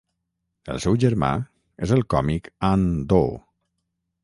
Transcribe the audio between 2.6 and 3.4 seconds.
Anh Do.